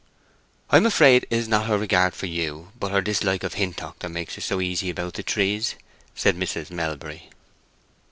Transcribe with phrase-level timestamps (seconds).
[0.71, 4.09] "I am afraid 'tis not her regard for you, but her dislike of Hintock, that
[4.09, 5.75] makes her so easy about the trees,"
[6.15, 6.71] said Mrs.
[6.71, 7.29] Melbury.